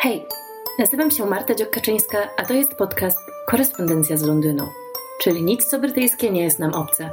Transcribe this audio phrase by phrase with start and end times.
[0.00, 0.26] Hej,
[0.78, 4.68] nazywam się Marta Dziokaczyńska, a to jest podcast Korespondencja z Londynu,
[5.22, 7.10] czyli nic co brytyjskie nie jest nam obce.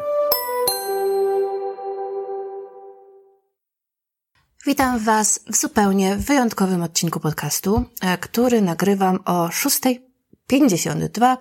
[4.65, 11.37] Witam Was w zupełnie wyjątkowym odcinku podcastu, e, który nagrywam o 6.52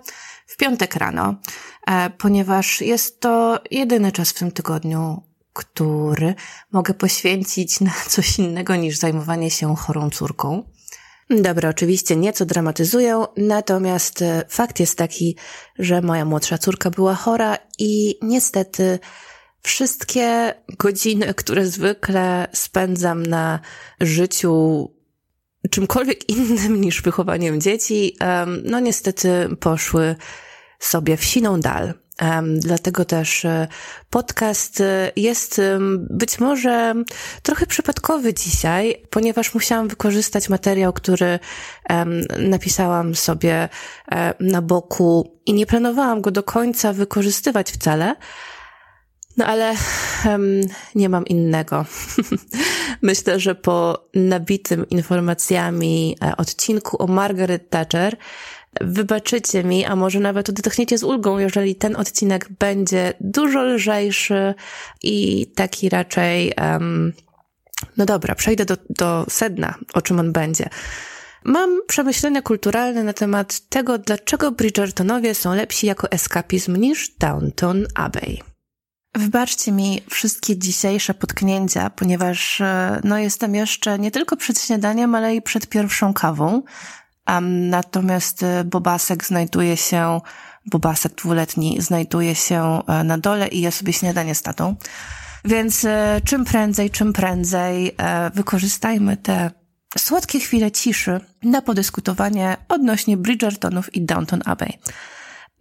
[0.47, 1.35] w piątek rano,
[1.87, 5.21] e, ponieważ jest to jedyny czas w tym tygodniu,
[5.53, 6.35] który
[6.71, 10.74] mogę poświęcić na coś innego niż zajmowanie się chorą córką.
[11.29, 15.35] Dobra, oczywiście nieco dramatyzuję, natomiast e, fakt jest taki,
[15.79, 18.99] że moja młodsza córka była chora i niestety
[19.63, 23.59] wszystkie godziny, które zwykle spędzam na
[24.01, 24.87] życiu
[25.69, 28.17] czymkolwiek innym niż wychowaniem dzieci,
[28.63, 30.15] no niestety poszły
[30.79, 31.93] sobie w siną dal.
[32.21, 33.67] Um, dlatego też e,
[34.09, 36.93] podcast e, jest um, być może
[37.43, 41.39] trochę przypadkowy dzisiaj, ponieważ musiałam wykorzystać materiał, który
[41.89, 43.69] um, napisałam sobie
[44.11, 48.15] e, na boku i nie planowałam go do końca wykorzystywać wcale.
[49.37, 49.73] No ale
[50.95, 51.85] nie mam innego.
[53.01, 58.17] Myślę, że po nabitym informacjami odcinku o Margaret Thatcher
[58.81, 64.53] Wybaczycie mi, a może nawet odetchniecie z ulgą, jeżeli ten odcinek będzie dużo lżejszy
[65.03, 67.13] i taki raczej, um,
[67.97, 70.69] no dobra, przejdę do, do sedna, o czym on będzie.
[71.43, 78.41] Mam przemyślenia kulturalne na temat tego, dlaczego Bridgertonowie są lepsi jako eskapizm niż Downton Abbey.
[79.15, 85.35] Wybaczcie mi wszystkie dzisiejsze potknięcia, ponieważ e, no, jestem jeszcze nie tylko przed śniadaniem, ale
[85.35, 86.63] i przed pierwszą kawą.
[87.29, 90.21] Um, natomiast e, Bobasek znajduje się,
[90.65, 94.75] Bobasek dwuletni znajduje się e, na dole i je sobie śniadanie z tatą.
[95.45, 97.95] Więc e, czym prędzej, czym prędzej
[98.33, 99.51] wykorzystajmy te
[99.97, 104.79] słodkie chwile ciszy na podyskutowanie odnośnie Bridgertonów i Downton Abbey.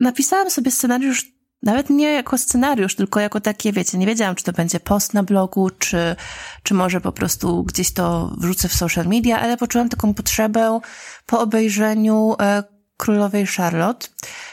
[0.01, 1.34] Napisałam sobie scenariusz
[1.65, 5.23] nawet nie jako scenariusz, tylko jako takie, wiecie, nie wiedziałam, czy to będzie post na
[5.23, 6.17] blogu, czy,
[6.63, 10.81] czy może po prostu gdzieś to wrzucę w social media, ale poczułam taką potrzebę
[11.27, 12.63] po obejrzeniu e,
[12.97, 14.09] Królowej Charlotte,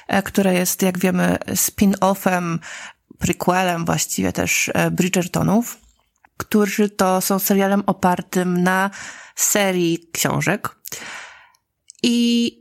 [0.07, 2.57] e, która jest, jak wiemy, spin-offem,
[3.19, 5.77] prequelem właściwie też e, Bridgertonów,
[6.37, 8.89] którzy to są serialem opartym na
[9.35, 10.75] serii książek.
[12.03, 12.60] I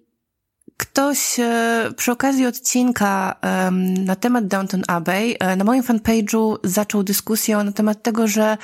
[0.81, 3.37] Ktoś e, przy okazji odcinka
[3.99, 8.59] na temat Downton Abbey e, na moim fanpage'u zaczął dyskusję na temat tego, że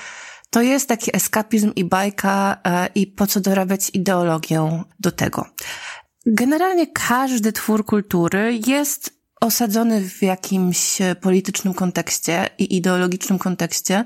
[0.51, 5.47] to jest taki eskapizm i bajka e, i po co dorabiać ideologię do tego.
[6.27, 9.11] Generalnie każdy twór kultury jest
[9.41, 14.05] osadzony w jakimś politycznym kontekście i ideologicznym kontekście,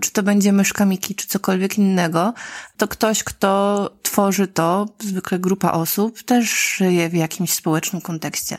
[0.00, 2.34] czy to będzie myszka Miki, czy cokolwiek innego,
[2.76, 8.58] to ktoś, kto tworzy to, zwykle grupa osób, też żyje w jakimś społecznym kontekście.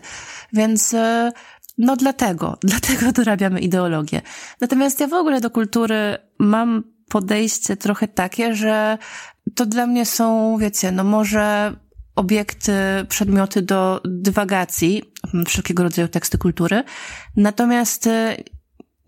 [0.54, 1.32] Więc e,
[1.78, 4.22] no dlatego, dlatego dorabiamy ideologię.
[4.62, 8.98] Natomiast ja w ogóle do kultury mam podejście trochę takie, że
[9.56, 11.76] to dla mnie są, wiecie, no może
[12.16, 12.74] obiekty,
[13.10, 15.04] przedmioty do dywagacji,
[15.48, 16.84] wszelkiego rodzaju teksty kultury.
[17.36, 18.38] Natomiast e,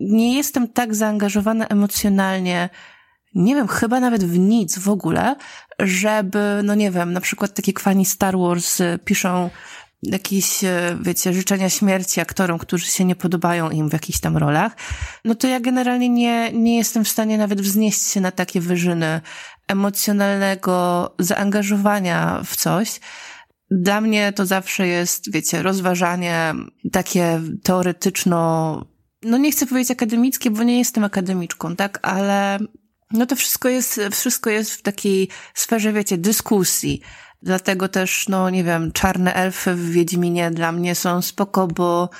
[0.08, 2.68] nie jestem tak zaangażowana emocjonalnie,
[3.34, 5.36] nie wiem, chyba nawet w nic w ogóle,
[5.78, 9.50] żeby, no nie wiem, na przykład takie kwani Star Wars y, piszą
[10.02, 14.76] jakieś, y, wiecie, życzenia śmierci aktorom, którzy się nie podobają im w jakichś tam rolach,
[15.24, 19.20] no to ja generalnie nie, nie jestem w stanie nawet wznieść się na takie wyżyny
[19.68, 23.00] emocjonalnego zaangażowania w coś.
[23.70, 26.54] Dla mnie to zawsze jest, wiecie, rozważanie
[26.92, 28.93] takie teoretyczno
[29.24, 32.58] no nie chcę powiedzieć akademickie, bo nie jestem akademiczką, tak, ale
[33.10, 37.00] no to wszystko jest, wszystko jest w takiej sferze, wiecie, dyskusji.
[37.42, 42.10] Dlatego też, no nie wiem, czarne elfy w Wiedźminie dla mnie są spoko, bo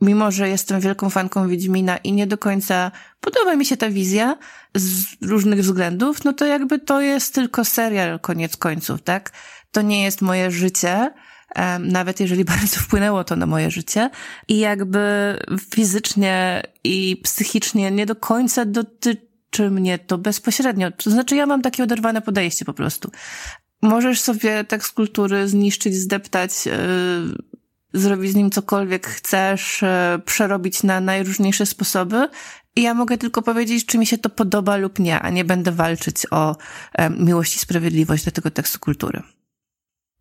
[0.00, 2.90] mimo, że jestem wielką fanką Wiedźmina i nie do końca
[3.20, 4.36] podoba mi się ta wizja
[4.74, 9.32] z różnych względów, no to jakby to jest tylko serial koniec końców, tak?
[9.70, 11.10] To nie jest moje życie,
[11.80, 14.10] nawet jeżeli bardzo wpłynęło to na moje życie
[14.48, 15.36] i jakby
[15.74, 20.90] fizycznie i psychicznie nie do końca dotyczy mnie to bezpośrednio.
[20.90, 23.10] To znaczy ja mam takie oderwane podejście po prostu.
[23.82, 26.72] Możesz sobie tekst kultury zniszczyć, zdeptać, yy,
[28.00, 32.28] zrobić z nim cokolwiek chcesz, yy, przerobić na najróżniejsze sposoby
[32.76, 35.72] i ja mogę tylko powiedzieć, czy mi się to podoba lub nie, a nie będę
[35.72, 36.56] walczyć o
[37.10, 39.22] miłość i sprawiedliwość do tego tekstu kultury.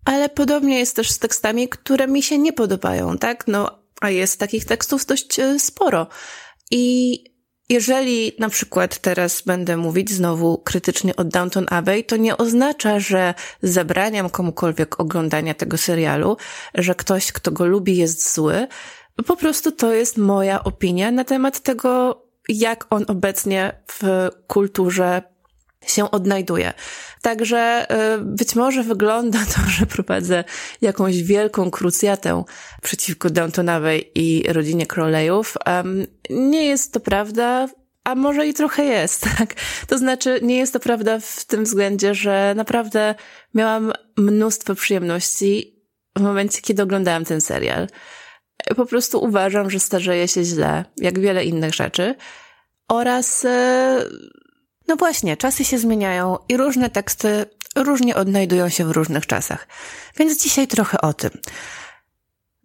[0.06, 3.48] Ale podobnie jest też z tekstami, które mi się nie podobają, tak?
[3.48, 6.08] No, a jest takich tekstów dość e, sporo.
[6.72, 7.24] I
[7.70, 13.34] jeżeli na przykład teraz będę mówić znowu krytycznie o Downton Abbey, to nie oznacza, że
[13.62, 16.38] zabraniam komukolwiek oglądania tego serialu,
[16.74, 18.68] że ktoś, kto go lubi, jest zły.
[19.28, 25.35] Po prostu to jest moja opinia na temat tego, jak on obecnie w kulturze
[25.88, 26.74] się odnajduje.
[27.22, 30.44] Także y, być może wygląda to, że prowadzę
[30.82, 32.44] jakąś wielką krucjatę
[32.82, 35.58] przeciwko Downtonowej i rodzinie Crowleyów.
[36.30, 37.68] Nie jest to prawda,
[38.06, 39.54] a może i trochę jest, tak?
[39.88, 43.16] To znaczy, nie jest to prawda w tym względzie, że naprawdę
[43.54, 45.82] miałam mnóstwo przyjemności
[46.18, 47.88] w momencie, kiedy oglądałam ten serial.
[48.76, 52.16] Po prostu uważam, że starzeje się źle, jak wiele innych rzeczy.
[52.88, 53.50] Oraz y,
[54.88, 57.46] no właśnie, czasy się zmieniają i różne teksty
[57.76, 59.68] różnie odnajdują się w różnych czasach.
[60.18, 61.32] Więc dzisiaj trochę o tym.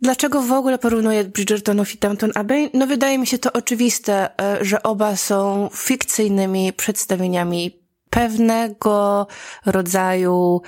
[0.02, 2.70] Dlaczego w ogóle porównuję Bridgertonów i Downton Abbey?
[2.74, 7.80] No wydaje mi się to oczywiste, e, że oba są fikcyjnymi przedstawieniami
[8.10, 9.26] pewnego
[9.66, 10.62] rodzaju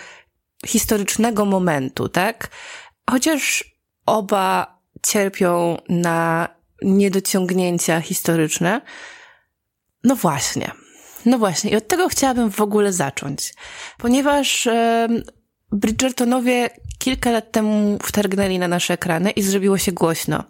[0.66, 2.48] historycznego momentu, tak?
[3.10, 3.64] Chociaż
[4.06, 6.48] oba cierpią na
[6.82, 8.80] niedociągnięcia historyczne,
[10.04, 10.81] no właśnie.
[11.26, 13.54] No właśnie, i od tego chciałabym w ogóle zacząć,
[13.98, 15.08] ponieważ e,
[15.72, 20.44] Bridgertonowie kilka lat temu wtargnęli na nasze ekrany i zrobiło się głośno.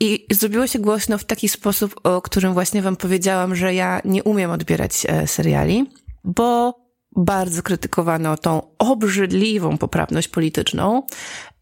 [0.00, 4.22] I zrobiło się głośno w taki sposób, o którym właśnie wam powiedziałam, że ja nie
[4.22, 5.90] umiem odbierać e, seriali,
[6.24, 6.82] bo
[7.16, 11.02] bardzo krytykowano tą obrzydliwą poprawność polityczną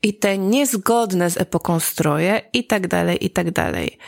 [0.02, 3.98] i te niezgodne z epoką stroje i tak dalej, i tak dalej.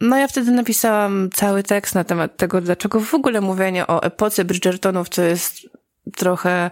[0.00, 4.44] No ja wtedy napisałam cały tekst na temat tego, dlaczego w ogóle mówienie o epoce
[4.44, 5.66] Bridgertonów to jest
[6.16, 6.70] trochę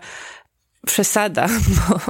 [0.87, 1.47] przesada,
[1.77, 2.01] bo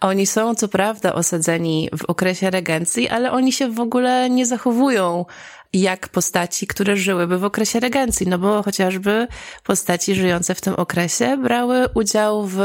[0.00, 5.24] oni są co prawda osadzeni w okresie regencji, ale oni się w ogóle nie zachowują
[5.72, 9.28] jak postaci, które żyłyby w okresie regencji, no bo chociażby
[9.64, 12.56] postaci żyjące w tym okresie brały udział w,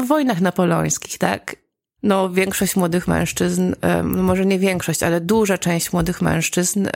[0.00, 1.56] w wojnach napoleońskich, tak?
[2.02, 3.74] No, większość młodych mężczyzn,
[4.04, 6.88] no może nie większość, ale duża część młodych mężczyzn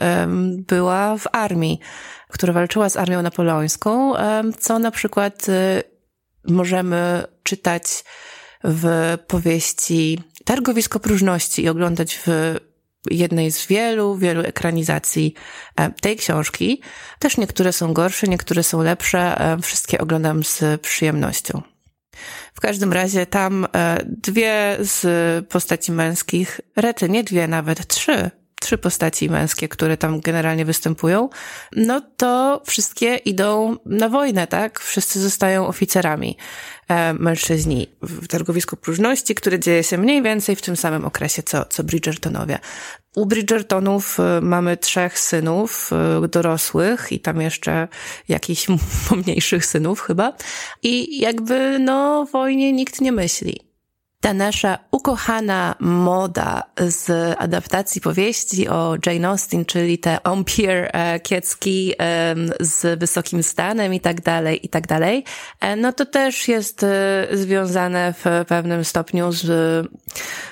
[0.67, 1.79] była w armii,
[2.29, 4.13] która walczyła z armią napoleońską,
[4.59, 5.83] co na przykład y,
[6.47, 8.03] możemy czytać
[8.63, 12.57] w powieści Targowisko Próżności i oglądać w
[13.11, 15.33] jednej z wielu, wielu ekranizacji
[16.01, 16.81] tej książki.
[17.19, 19.37] Też niektóre są gorsze, niektóre są lepsze.
[19.61, 21.72] Wszystkie oglądam z przyjemnością.
[22.53, 25.05] W każdym razie tam e, dwie z
[25.47, 28.31] postaci męskich, rety, nie dwie, nawet trzy,
[28.63, 31.29] trzy postaci męskie, które tam generalnie występują,
[31.75, 34.79] no to wszystkie idą na wojnę, tak?
[34.79, 36.37] Wszyscy zostają oficerami.
[36.87, 41.65] E, mężczyźni w targowisku próżności, które dzieje się mniej więcej w tym samym okresie co,
[41.65, 42.59] co Bridgertonowie.
[43.15, 45.89] U Bridgertonów e, mamy trzech synów
[46.23, 47.87] e, dorosłych i tam jeszcze
[48.27, 48.67] jakichś
[49.09, 50.33] pomniejszych synów chyba.
[50.83, 53.72] I jakby no wojnie nikt nie myśli
[54.23, 61.93] ta nasza ukochana moda z adaptacji powieści o Jane Austen, czyli te Empire e, kiecki
[62.59, 65.23] z wysokim stanem i tak dalej, i tak dalej,
[65.59, 69.87] e, no to też jest e, związane w pewnym stopniu z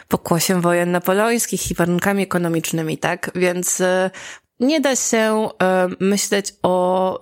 [0.07, 3.31] pokłosiem wojen napoleońskich i warunkami ekonomicznymi, tak?
[3.35, 3.81] Więc
[4.59, 5.49] nie da się
[5.99, 7.19] myśleć o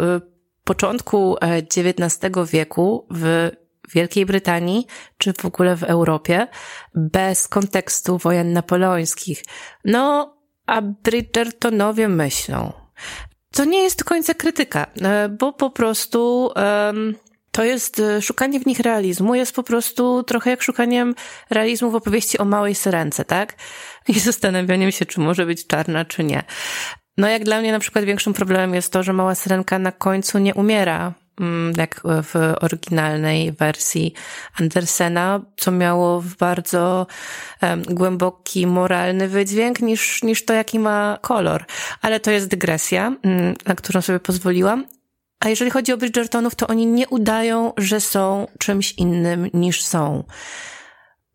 [0.63, 1.37] początku
[1.77, 3.51] XIX wieku w
[3.93, 4.87] Wielkiej Brytanii,
[5.17, 6.47] czy w ogóle w Europie,
[6.95, 9.43] bez kontekstu wojen napoleońskich.
[9.85, 10.35] No,
[10.65, 12.73] a Bridgertonowie myślą.
[13.51, 17.15] To nie jest do końca krytyka, e, bo po prostu um,
[17.51, 21.15] to jest e, szukanie w nich realizmu, jest po prostu trochę jak szukaniem
[21.49, 23.55] realizmu w opowieści o małej syrence, tak?
[24.07, 26.43] I zastanawianiem się, czy może być czarna, czy nie.
[27.17, 30.39] No jak dla mnie na przykład większym problemem jest to, że mała syrenka na końcu
[30.39, 31.13] nie umiera,
[31.77, 34.13] jak w oryginalnej wersji
[34.59, 37.07] Andersena, co miało bardzo
[37.89, 41.65] głęboki moralny wydźwięk niż, niż to, jaki ma kolor.
[42.01, 44.85] Ale to jest dygresja, um, na którą sobie pozwoliłam.
[45.39, 50.23] A jeżeli chodzi o Bridgertonów, to oni nie udają, że są czymś innym niż są.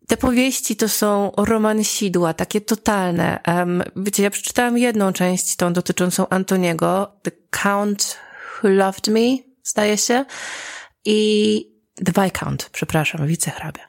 [0.07, 3.39] Te powieści to są romansidła, takie totalne.
[3.47, 8.17] Um, wiecie, ja przeczytałam jedną część, tą dotyczącą Antoniego, The Count
[8.63, 10.25] Who Loved Me, zdaje się.
[11.05, 11.59] I
[12.05, 13.83] The Viscount, przepraszam, wicehrabia,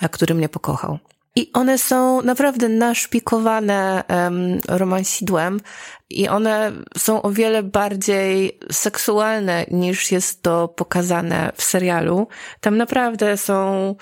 [0.00, 0.98] e, który mnie pokochał.
[1.36, 5.60] I one są naprawdę naszpikowane um, romansidłem
[6.10, 12.28] i one są o wiele bardziej seksualne niż jest to pokazane w serialu.
[12.60, 13.94] Tam naprawdę są,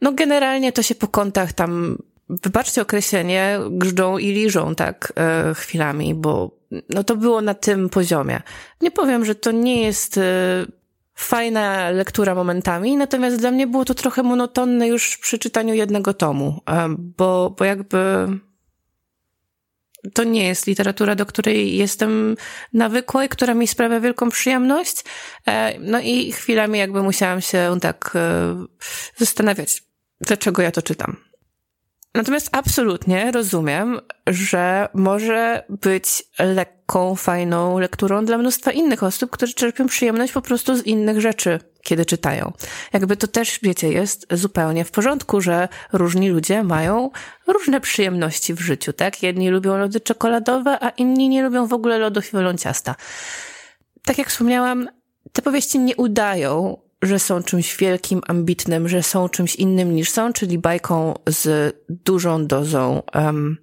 [0.00, 1.98] no generalnie to się po kątach tam,
[2.28, 8.42] wybaczcie określenie, grzdą i liżą tak e, chwilami, bo no to było na tym poziomie.
[8.80, 10.22] Nie powiem, że to nie jest y,
[11.14, 16.60] fajna lektura momentami, natomiast dla mnie było to trochę monotonne już przy czytaniu jednego tomu,
[16.98, 18.28] bo, bo jakby
[20.14, 22.36] to nie jest literatura, do której jestem
[22.72, 25.04] nawykła i która mi sprawia wielką przyjemność.
[25.46, 28.66] E, no i chwilami jakby musiałam się tak e,
[29.16, 29.82] zastanawiać,
[30.20, 31.31] dlaczego ja to czytam.
[32.14, 39.86] Natomiast absolutnie rozumiem, że może być lekką, fajną lekturą dla mnóstwa innych osób, które czerpią
[39.86, 42.52] przyjemność po prostu z innych rzeczy, kiedy czytają.
[42.92, 47.10] Jakby to też, wiecie, jest zupełnie w porządku, że różni ludzie mają
[47.46, 49.22] różne przyjemności w życiu, tak?
[49.22, 52.94] Jedni lubią lody czekoladowe, a inni nie lubią w ogóle lodów i ciasta.
[54.04, 54.88] Tak jak wspomniałam,
[55.32, 60.32] te powieści nie udają że są czymś wielkim, ambitnym, że są czymś innym niż są,
[60.32, 63.58] czyli bajką z dużą dozą um,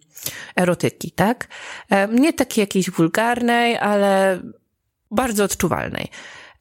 [0.55, 1.47] erotyki, tak?
[1.91, 4.41] Um, nie takiej jakiejś wulgarnej, ale
[5.11, 6.07] bardzo odczuwalnej.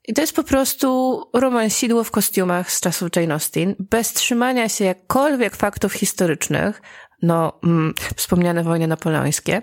[0.09, 4.85] I to jest po prostu romansidło w kostiumach z czasów Jane Austen, bez trzymania się
[4.85, 6.83] jakkolwiek faktów historycznych,
[7.23, 9.63] no, mm, wspomniane wojny napoleońskie,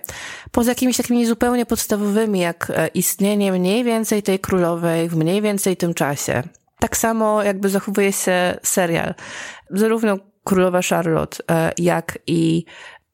[0.51, 5.77] poza jakimiś takimi zupełnie podstawowymi, jak e, istnienie mniej więcej tej królowej w mniej więcej
[5.77, 6.43] tym czasie,
[6.85, 9.13] tak samo jakby zachowuje się serial.
[9.69, 12.65] Zarówno Królowa Charlotte, e, jak i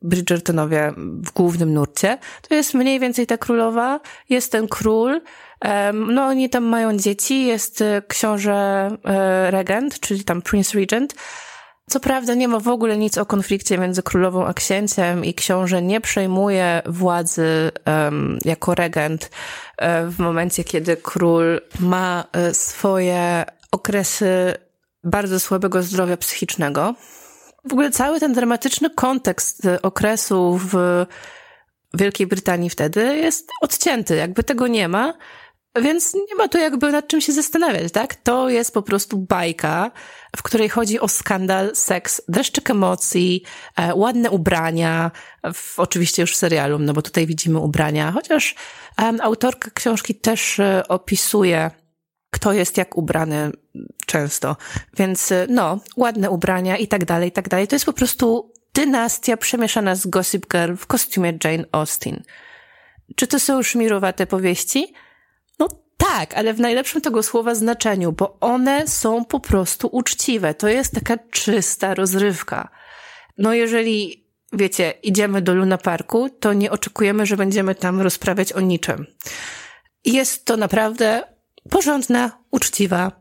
[0.02, 2.18] Bridgertonowie w głównym nurcie.
[2.50, 4.00] To jest mniej więcej ta królowa,
[4.30, 5.22] jest ten król,
[5.94, 11.16] no oni tam mają dzieci, jest e, książę e, regent, czyli tam prince regent.
[11.90, 15.82] Co prawda nie ma w ogóle nic o konflikcie między królową a księciem i książę
[15.82, 19.30] nie przejmuje władzy um, jako regent
[20.10, 22.24] w momencie, kiedy król ma
[22.54, 24.54] swoje okresy
[25.04, 26.96] bardzo słabego zdrowia psychicznego.
[27.70, 31.06] W ogóle cały ten dramatyczny kontekst okresu w
[31.94, 35.14] Wielkiej Brytanii wtedy jest odcięty, jakby tego nie ma,
[35.82, 38.16] więc nie ma tu jakby nad czym się zastanawiać, tak?
[38.16, 39.92] To jest po prostu bajka,
[40.38, 43.44] w której chodzi o skandal, seks, dreszczyk emocji,
[43.78, 45.12] e, ładne ubrania,
[45.54, 48.56] w, oczywiście już w serialu, no bo tutaj widzimy ubrania, chociaż
[49.02, 51.72] um, autorka książki też e, opisuje
[52.32, 53.52] kto jest jak ubrany
[54.06, 54.58] często.
[54.98, 57.68] Więc y, no, ładne ubrania i tak dalej, i tak dalej.
[57.68, 62.24] To jest po prostu dynastia przemieszana z Gossip Girl w kostiumie Jane Austen.
[63.16, 64.94] Czy to są szmirowate powieści?
[65.60, 70.54] No tak, ale w najlepszym tego słowa znaczeniu, bo one są po prostu uczciwe.
[70.54, 72.70] To jest taka czysta rozrywka.
[73.38, 78.60] No jeżeli, wiecie, idziemy do Luna Parku, to nie oczekujemy, że będziemy tam rozprawiać o
[78.60, 79.06] niczym.
[80.06, 81.24] Jest to naprawdę
[81.70, 83.12] porządna, uczciwa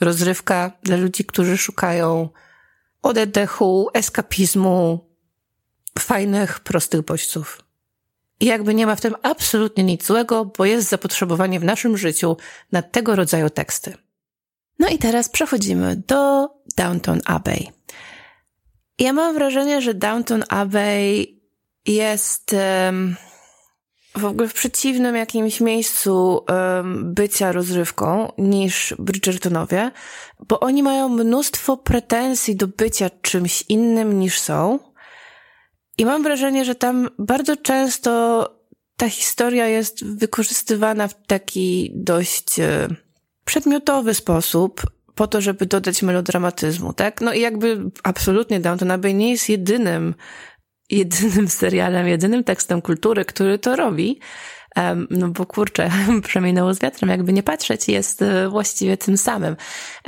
[0.00, 2.28] rozrywka dla ludzi, którzy szukają
[3.02, 5.08] oddechu, eskapizmu,
[5.98, 7.62] fajnych, prostych bodźców.
[8.40, 12.36] I jakby nie ma w tym absolutnie nic złego, bo jest zapotrzebowanie w naszym życiu
[12.72, 13.94] na tego rodzaju teksty.
[14.78, 17.70] No i teraz przechodzimy do Downton Abbey.
[18.98, 21.40] Ja mam wrażenie, że Downton Abbey
[21.86, 23.16] jest um,
[24.16, 29.90] w ogóle w przeciwnym jakimś miejscu um, bycia rozrywką niż Bridgertonowie,
[30.48, 34.78] bo oni mają mnóstwo pretensji do bycia czymś innym niż są.
[35.98, 38.48] I mam wrażenie, że tam bardzo często
[38.96, 42.88] ta historia jest wykorzystywana w taki dość e,
[43.44, 44.82] przedmiotowy sposób,
[45.14, 47.20] po to, żeby dodać melodramatyzmu, tak?
[47.20, 50.14] No i jakby absolutnie Downton Abbey nie jest jedynym
[50.92, 54.20] jedynym serialem, jedynym tekstem kultury, który to robi.
[55.10, 55.90] No bo kurczę,
[56.28, 59.56] przemienęło z wiatrem, jakby nie patrzeć, jest e, właściwie tym samym.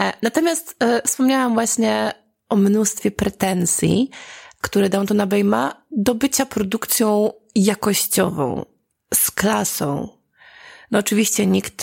[0.01, 2.13] E, natomiast e, wspomniałam właśnie
[2.49, 4.11] o mnóstwie pretensji,
[4.61, 8.65] które Downton Abbey ma do bycia produkcją jakościową,
[9.15, 10.09] z klasą.
[10.91, 11.83] No oczywiście nikt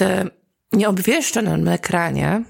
[0.73, 2.43] nie obwieszcza na ekranie,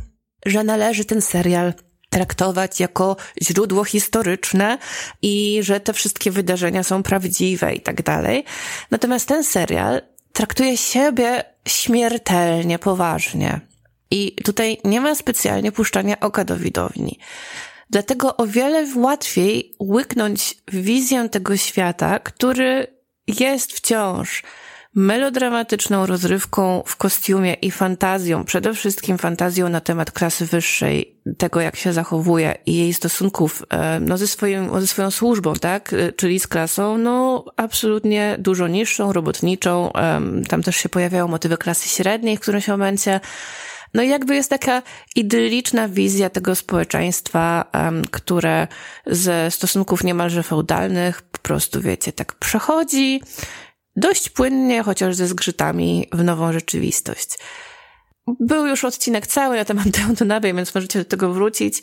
[0.46, 1.74] że należy ten serial
[2.12, 4.78] traktować jako źródło historyczne
[5.22, 8.44] i że te wszystkie wydarzenia są prawdziwe i tak dalej.
[8.92, 10.02] Natomiast ten serial
[10.34, 13.60] traktuje siebie śmiertelnie poważnie.
[14.12, 17.20] I tutaj nie ma specjalnie puszczania oka do widowni.
[17.90, 22.88] Dlatego o wiele łatwiej łyknąć wizję tego świata, który
[23.28, 24.44] jest wciąż
[24.96, 31.76] melodramatyczną rozrywką w kostiumie i fantazją, przede wszystkim fantazją na temat klasy wyższej, tego jak
[31.76, 36.40] się zachowuje i jej stosunków e, no, ze, swoim, ze swoją służbą, tak, e, czyli
[36.40, 39.92] z klasą, no absolutnie dużo niższą, robotniczą,
[40.50, 43.20] tam też się pojawiają motywy klasy średniej w którymś momencie,
[43.94, 44.82] no i jakby jest taka
[45.16, 47.72] idylliczna wizja tego społeczeństwa,
[48.12, 48.68] które
[49.06, 53.22] ze stosunków niemalże feudalnych po prostu, wiecie, tak przechodzi
[53.96, 57.38] dość płynnie, chociaż ze zgrzytami w nową rzeczywistość.
[58.40, 61.82] Był już odcinek cały na temat Downton Abbey, więc możecie do tego wrócić.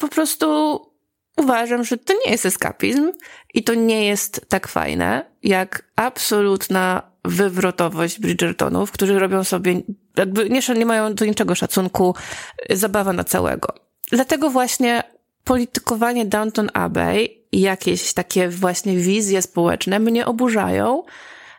[0.00, 0.80] Po prostu
[1.36, 3.12] uważam, że to nie jest eskapizm
[3.54, 9.82] i to nie jest tak fajne, jak absolutna wywrotowość Bridgertonów, którzy robią sobie,
[10.16, 12.14] jakby nie, nie mają do niczego szacunku,
[12.70, 13.74] zabawa na całego.
[14.12, 15.02] Dlatego właśnie
[15.44, 21.02] politykowanie Downton Abbey i jakieś takie właśnie wizje społeczne mnie oburzają,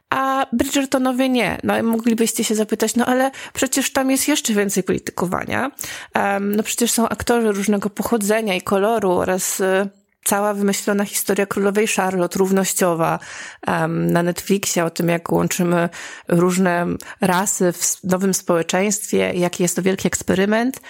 [0.10, 1.58] a Bridgertonowie nie.
[1.64, 5.72] No moglibyście się zapytać, no ale przecież tam jest jeszcze więcej politykowania.
[6.16, 9.90] Um, no przecież są aktorzy różnego pochodzenia i koloru oraz y,
[10.24, 13.20] cała wymyślona historia królowej Charlotte, równościowa
[13.68, 15.90] um, na Netflixie, o tym jak łączymy
[16.28, 16.86] różne
[17.22, 20.82] rasy w nowym społeczeństwie, jaki jest to wielki eksperyment.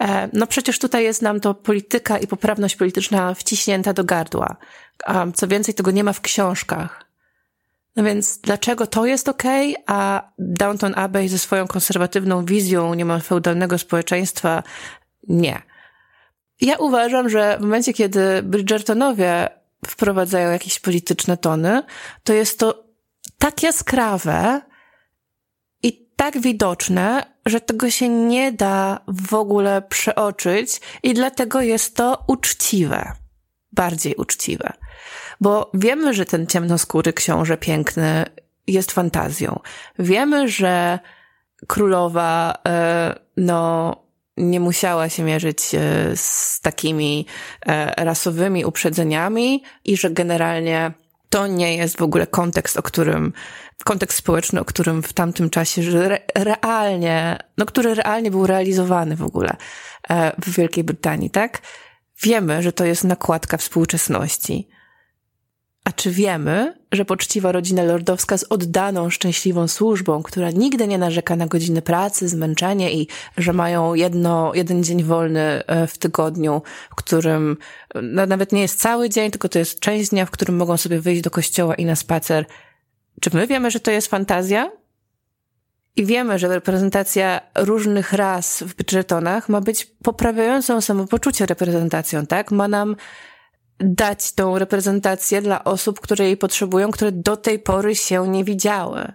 [0.00, 4.56] E, no przecież tutaj jest nam to polityka i poprawność polityczna wciśnięta do gardła.
[5.34, 7.09] Co więcej, tego nie ma w książkach.
[7.96, 9.42] No więc dlaczego to jest ok,
[9.86, 14.62] a Downton Abbey ze swoją konserwatywną wizją niemal feudalnego społeczeństwa
[15.28, 15.62] nie?
[16.60, 19.48] Ja uważam, że w momencie, kiedy Bridgertonowie
[19.86, 21.82] wprowadzają jakieś polityczne tony,
[22.24, 22.84] to jest to
[23.38, 24.60] tak jaskrawe
[25.82, 32.24] i tak widoczne, że tego się nie da w ogóle przeoczyć i dlatego jest to
[32.26, 33.12] uczciwe.
[33.72, 34.72] Bardziej uczciwe.
[35.40, 38.24] Bo wiemy, że ten ciemnoskóry książę piękny
[38.66, 39.60] jest fantazją.
[39.98, 40.98] Wiemy, że
[41.66, 43.96] królowa, e, no,
[44.36, 45.78] nie musiała się mierzyć e,
[46.16, 47.26] z takimi
[47.66, 50.92] e, rasowymi uprzedzeniami i że generalnie
[51.30, 53.32] to nie jest w ogóle kontekst, o którym,
[53.84, 59.22] kontekst społeczny, o którym w tamtym czasie, re, realnie, no który realnie był realizowany w
[59.22, 59.56] ogóle
[60.42, 61.62] w Wielkiej Brytanii, tak?
[62.22, 64.68] Wiemy, że to jest nakładka współczesności.
[65.84, 71.36] A czy wiemy, że poczciwa rodzina lordowska z oddaną, szczęśliwą służbą, która nigdy nie narzeka
[71.36, 76.94] na godziny pracy, zmęczenie i że mają jedno, jeden dzień wolny e, w tygodniu, w
[76.94, 77.56] którym
[78.02, 81.00] no, nawet nie jest cały dzień, tylko to jest część dnia, w którym mogą sobie
[81.00, 82.46] wyjść do kościoła i na spacer.
[83.20, 84.70] Czy my wiemy, że to jest fantazja?
[85.96, 92.50] I wiemy, że reprezentacja różnych ras w Bridgetonach ma być poprawiającą samopoczucie reprezentacją, tak?
[92.50, 92.96] Ma nam
[93.80, 99.12] dać tą reprezentację dla osób, które jej potrzebują, które do tej pory się nie widziały.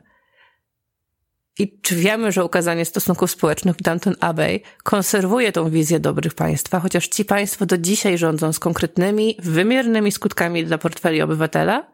[1.60, 6.80] I czy wiemy, że ukazanie stosunków społecznych w Downton Abbey konserwuje tą wizję dobrych państwa,
[6.80, 11.92] chociaż ci państwo do dzisiaj rządzą z konkretnymi, wymiernymi skutkami dla portfeli obywatela?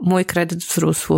[0.00, 1.14] Mój kredyt wzrósł,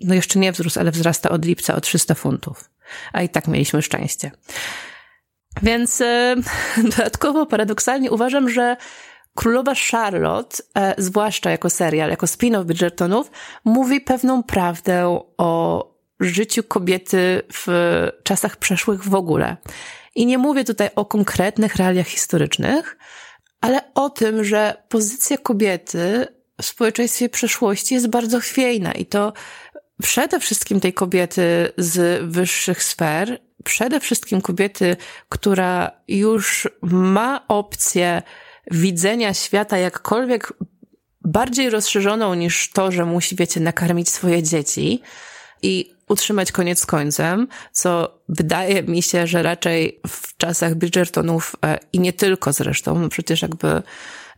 [0.00, 2.70] no jeszcze nie wzrósł, ale wzrasta od lipca o 300 funtów.
[3.12, 4.30] A i tak mieliśmy szczęście.
[5.62, 6.36] Więc e,
[6.96, 8.76] dodatkowo, paradoksalnie uważam, że
[9.38, 13.30] Królowa Charlotte, e, zwłaszcza jako serial, jako spin-off Bridgertonów,
[13.64, 15.84] mówi pewną prawdę o
[16.20, 17.66] życiu kobiety w
[18.22, 19.56] czasach przeszłych w ogóle.
[20.14, 22.98] I nie mówię tutaj o konkretnych realiach historycznych,
[23.60, 26.26] ale o tym, że pozycja kobiety
[26.60, 29.32] w społeczeństwie przeszłości jest bardzo chwiejna i to
[30.02, 34.96] przede wszystkim tej kobiety z wyższych sfer, przede wszystkim kobiety,
[35.28, 38.22] która już ma opcję
[38.70, 40.52] widzenia świata jakkolwiek
[41.20, 45.02] bardziej rozszerzoną niż to, że musi, wiecie, nakarmić swoje dzieci
[45.62, 52.00] i utrzymać koniec końcem, co wydaje mi się, że raczej w czasach Bridgertonów e, i
[52.00, 53.82] nie tylko zresztą, przecież jakby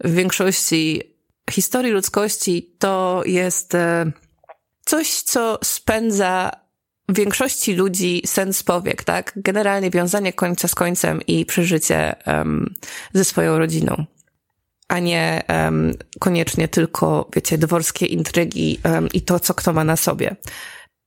[0.04, 1.02] w większości
[1.50, 4.12] historii ludzkości to jest e,
[4.84, 6.50] coś, co spędza
[7.08, 9.32] większości ludzi sens powiek, tak?
[9.36, 12.74] Generalnie wiązanie końca z końcem i przeżycie um,
[13.14, 14.04] ze swoją rodziną
[14.90, 19.96] a nie um, koniecznie tylko, wiecie, dworskie intrygi um, i to, co kto ma na
[19.96, 20.36] sobie.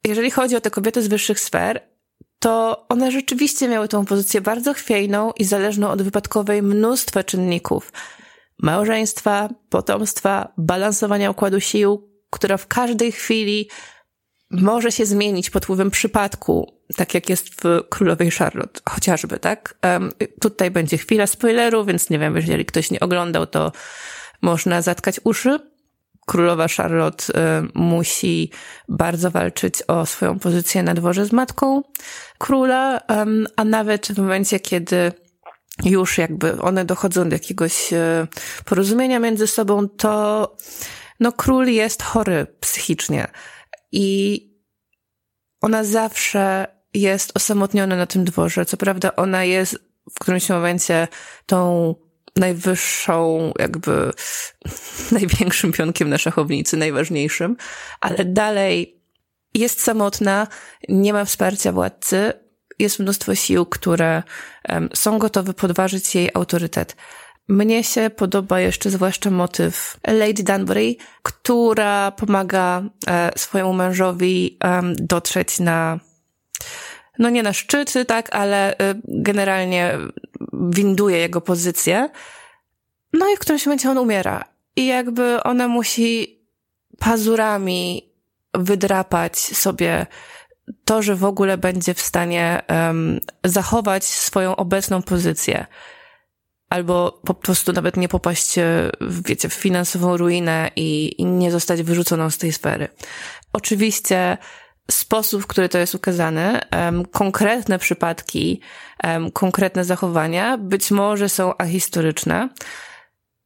[0.07, 1.81] Jeżeli chodzi o te kobiety z wyższych sfer,
[2.39, 7.91] to one rzeczywiście miały tą pozycję bardzo chwiejną i zależną od wypadkowej mnóstwa czynników.
[8.59, 13.69] Małżeństwa, potomstwa, balansowania układu sił, która w każdej chwili
[14.53, 19.75] może się zmienić pod wpływem przypadku, tak jak jest w Królowej Charlotte, chociażby, tak?
[19.83, 20.11] Um,
[20.41, 23.71] tutaj będzie chwila spoileru, więc nie wiem, jeżeli ktoś nie oglądał, to
[24.41, 25.59] można zatkać uszy.
[26.25, 28.51] Królowa Charlotte um, musi
[28.89, 31.83] bardzo walczyć o swoją pozycję na dworze z matką
[32.37, 35.11] króla, um, a nawet w momencie, kiedy
[35.85, 38.27] już jakby one dochodzą do jakiegoś e,
[38.65, 40.55] porozumienia między sobą, to
[41.19, 43.27] no król jest chory psychicznie
[43.93, 44.39] i
[45.61, 48.65] ona zawsze jest osamotniona na tym dworze.
[48.65, 49.79] Co prawda ona jest
[50.11, 51.07] w którymś momencie
[51.45, 51.95] tą
[52.35, 54.11] najwyższą, jakby
[55.19, 57.57] największym pionkiem na szachownicy, najważniejszym,
[58.01, 59.01] ale dalej
[59.53, 60.47] jest samotna,
[60.89, 62.33] nie ma wsparcia władcy,
[62.79, 64.23] jest mnóstwo sił, które
[64.69, 66.95] um, są gotowe podważyć jej autorytet.
[67.47, 74.57] Mnie się podoba jeszcze zwłaszcza motyw Lady Danbury, która pomaga e, swojemu mężowi
[74.95, 75.99] dotrzeć na,
[77.19, 79.97] no nie na szczyty, tak, ale e, generalnie
[80.53, 82.09] winduje jego pozycję.
[83.13, 84.45] No i w którymś momencie on umiera.
[84.75, 86.39] I jakby ona musi
[86.99, 88.09] pazurami
[88.53, 90.05] wydrapać sobie
[90.85, 95.65] to, że w ogóle będzie w stanie um, zachować swoją obecną pozycję.
[96.73, 101.83] Albo po prostu nawet nie popaść, e, wiecie, w finansową ruinę i, i nie zostać
[101.83, 102.87] wyrzuconą z tej sfery.
[103.53, 104.37] Oczywiście
[104.91, 108.61] sposób, w który to jest ukazane, um, konkretne przypadki,
[109.03, 112.49] um, konkretne zachowania być może są ahistoryczne,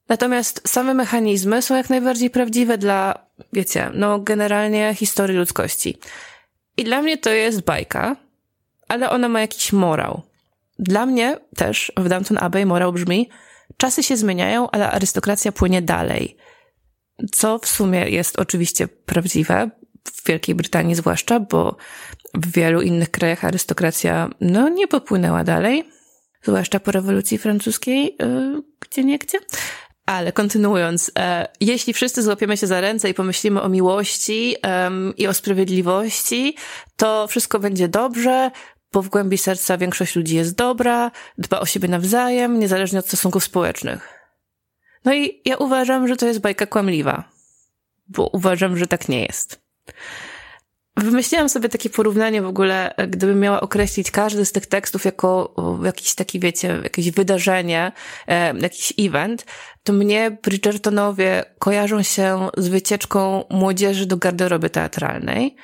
[0.10, 3.14] Natomiast same mechanizmy są jak najbardziej prawdziwe dla,
[3.54, 5.98] wiecie, no generalnie historii ludzkości.
[6.78, 8.16] I dla mnie to jest bajka,
[8.88, 10.27] ale ona ma jakiś morał.
[10.80, 13.30] Dla mnie też w Downton Abbey morał brzmi,
[13.78, 16.38] czasy się zmieniają, ale arystokracja płynie dalej.
[17.32, 19.70] Co w sumie jest oczywiście prawdziwe,
[20.14, 21.78] w Wielkiej Brytanii zwłaszcza, bo
[22.34, 25.90] w wielu innych krajach arystokracja, no, nie popłynęła dalej.
[26.44, 29.40] Zwłaszcza po rewolucji francuskiej, yy, gdzie nie gdzie.
[30.06, 34.56] Ale kontynuując, e, jeśli wszyscy złapiemy się za ręce i pomyślimy o miłości
[35.18, 36.56] i o sprawiedliwości,
[36.96, 38.52] to wszystko będzie dobrze,
[38.94, 43.44] bo w głębi serca większość ludzi jest dobra, dba o siebie nawzajem, niezależnie od stosunków
[43.44, 44.14] społecznych.
[45.06, 47.24] No i ja uważam, że to jest bajka kłamliwa,
[48.08, 49.62] bo uważam, że tak nie jest.
[50.98, 56.16] Wymyśliłam sobie takie porównanie w ogóle, gdybym miała określić każdy z tych tekstów jako jakiś
[56.16, 57.92] taki, wiecie, jakieś wydarzenie,
[58.28, 59.46] e, jakiś event,
[59.84, 65.56] to mnie Bridgertonowie kojarzą się z wycieczką młodzieży do garderoby teatralnej.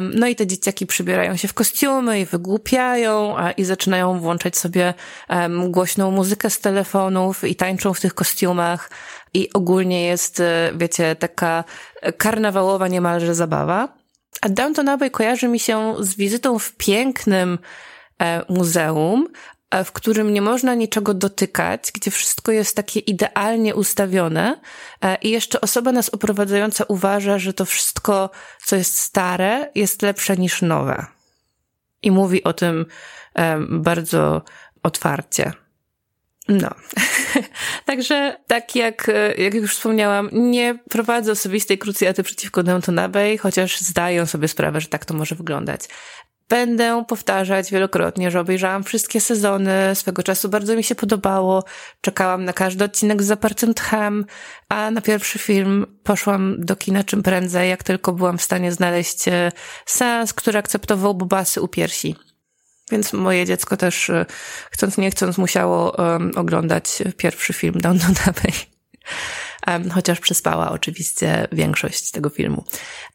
[0.00, 4.94] No i te dzieciaki przybierają się w kostiumy i wygłupiają i zaczynają włączać sobie
[5.68, 8.90] głośną muzykę z telefonów i tańczą w tych kostiumach
[9.34, 11.64] i ogólnie jest, e, wiecie, taka
[12.18, 13.97] karnawałowa niemalże zabawa.
[14.40, 17.58] A Downton Abbey kojarzy mi się z wizytą w pięknym
[18.22, 19.28] e, muzeum,
[19.70, 24.60] e, w którym nie można niczego dotykać, gdzie wszystko jest takie idealnie ustawione
[25.02, 28.30] e, i jeszcze osoba nas oprowadzająca uważa, że to wszystko,
[28.64, 31.06] co jest stare, jest lepsze niż nowe.
[32.02, 32.86] I mówi o tym
[33.68, 34.42] bardzo
[34.82, 35.52] otwarcie.
[36.48, 36.68] No.
[37.88, 44.26] Także tak jak, jak już wspomniałam, nie prowadzę osobistej krucjaty przeciwko Downton Abbey, chociaż zdaję
[44.26, 45.80] sobie sprawę, że tak to może wyglądać.
[46.48, 51.64] Będę powtarzać wielokrotnie, że obejrzałam wszystkie sezony, swego czasu bardzo mi się podobało,
[52.00, 54.26] czekałam na każdy odcinek z zapartym tchem,
[54.68, 59.28] a na pierwszy film poszłam do kina czym prędzej, jak tylko byłam w stanie znaleźć
[59.28, 59.52] e,
[59.86, 62.27] sens, który akceptował bobasy u piersi.
[62.90, 64.26] Więc moje dziecko też, e,
[64.70, 68.52] chcąc nie chcąc, musiało um, oglądać pierwszy film Downton Abbey.
[69.66, 72.64] Um, chociaż przespała oczywiście większość tego filmu.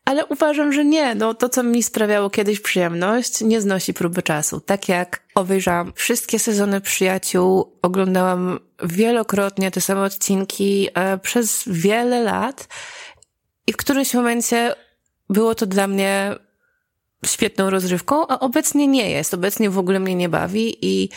[0.06, 1.16] Ale uważam, że nie.
[1.16, 4.60] No, to, co mi sprawiało kiedyś przyjemność, nie znosi próby czasu.
[4.60, 12.68] Tak jak obejrzałam wszystkie sezony Przyjaciół, oglądałam wielokrotnie te same odcinki e, przez wiele lat
[13.68, 14.76] i w którymś momencie
[15.30, 16.36] było to dla mnie
[17.26, 19.34] świetną rozrywką, a obecnie nie jest.
[19.34, 21.10] Obecnie w ogóle mnie nie bawi i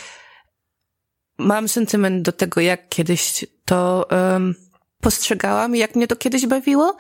[1.39, 4.55] mam sentyment do tego, jak kiedyś to um,
[5.01, 6.97] postrzegałam jak mnie to kiedyś bawiło.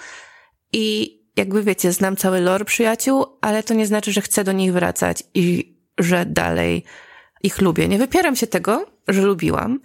[0.72, 4.72] I jakby wiecie, znam cały lore przyjaciół, ale to nie znaczy, że chcę do nich
[4.72, 6.84] wracać i że dalej
[7.42, 7.88] ich lubię.
[7.88, 9.80] Nie wypieram się tego, że lubiłam.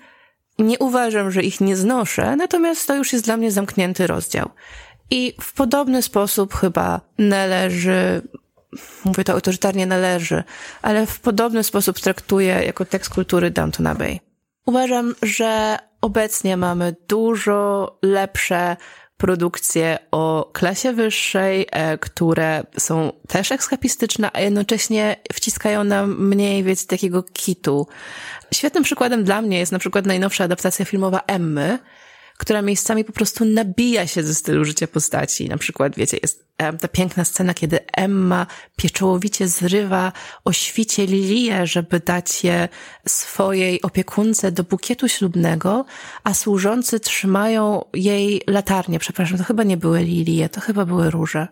[0.60, 4.50] Nie uważam, że ich nie znoszę, natomiast to już jest dla mnie zamknięty rozdział.
[5.12, 8.22] I w podobny sposób chyba należy
[9.06, 10.44] mówię to autorytarnie należy,
[10.82, 14.20] ale w podobny sposób traktuję jako tekst kultury Downton Abbey.
[14.66, 18.78] Uważam, że obecnie mamy dużo lepsze
[19.18, 26.86] produkcje o klasie wyższej, e, które są też ekskapistyczne, a jednocześnie wciskają nam mniej, wiecie,
[26.88, 27.88] takiego kitu.
[28.54, 31.80] Świetnym przykładem dla mnie jest na przykład najnowsza adaptacja filmowa Emmy,
[32.38, 35.50] która miejscami po prostu nabija się ze stylu życia postaci.
[35.50, 36.51] Na przykład, wiecie, jest
[36.82, 40.12] ta piękna scena, kiedy Emma pieczołowicie zrywa
[40.46, 42.70] o świcie lilię, żeby dać je
[43.08, 45.86] swojej opiekunce do bukietu ślubnego,
[46.24, 49.00] a służący trzymają jej latarnie.
[49.00, 51.48] Przepraszam, to chyba nie były lilie, to chyba były róże.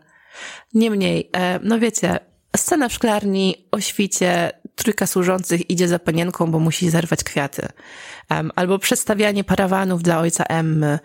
[0.73, 1.29] Niemniej,
[1.63, 2.19] no wiecie,
[2.57, 7.67] scena w szklarni o świcie trójka służących idzie za panienką, bo musi zerwać kwiaty.
[8.31, 10.99] Um, albo przedstawianie parawanów dla ojca Emmy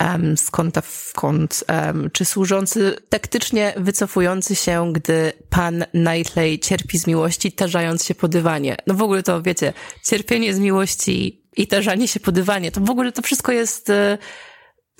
[0.00, 6.98] um, z kąta w kąt, um, czy służący taktycznie wycofujący się, gdy pan Knightley cierpi
[6.98, 8.76] z miłości, tarzając się po dywanie.
[8.86, 9.72] No w ogóle to, wiecie,
[10.04, 13.90] cierpienie z miłości i tarzanie się po dywanie, to w ogóle to wszystko jest...
[13.90, 14.18] Y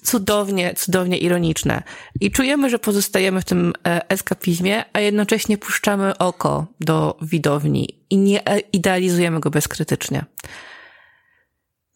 [0.03, 1.83] cudownie, cudownie ironiczne.
[2.21, 8.17] I czujemy, że pozostajemy w tym e, eskapizmie, a jednocześnie puszczamy oko do widowni i
[8.17, 10.25] nie e, idealizujemy go bezkrytycznie.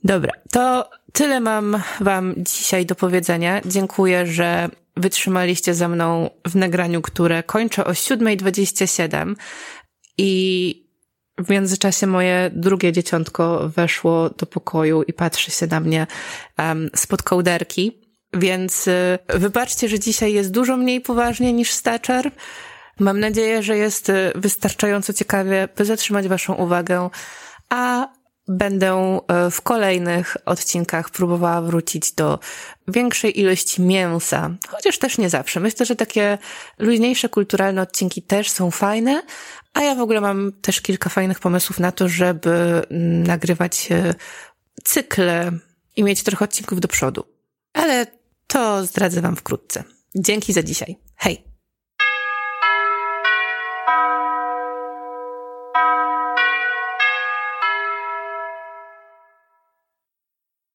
[0.04, 3.60] Dobra, to tyle mam wam dzisiaj do powiedzenia.
[3.66, 9.34] Dziękuję, że wytrzymaliście ze mną w nagraniu, które kończę o 7.27
[10.18, 10.83] i
[11.38, 16.06] w międzyczasie moje drugie dzieciątko weszło do pokoju i patrzy się na mnie
[16.58, 18.00] um, spod kołderki.
[18.32, 22.30] Więc y, wybaczcie, że dzisiaj jest dużo mniej poważnie niż Stacher.
[23.00, 27.10] Mam nadzieję, że jest y, wystarczająco ciekawie, by zatrzymać Waszą uwagę,
[27.70, 28.08] a
[28.48, 32.38] będę y, w kolejnych odcinkach próbowała wrócić do
[32.88, 35.60] większej ilości mięsa, chociaż też nie zawsze.
[35.60, 36.38] Myślę, że takie
[36.78, 39.22] luźniejsze, kulturalne odcinki też są fajne,
[39.74, 43.88] a ja w ogóle mam też kilka fajnych pomysłów na to, żeby mm, nagrywać
[44.84, 45.52] cykle
[45.96, 47.24] i mieć trochę odcinków do przodu.
[47.72, 48.06] Ale
[48.46, 49.84] to zdradzę Wam wkrótce.
[50.14, 50.96] Dzięki za dzisiaj.
[51.16, 51.53] Hej!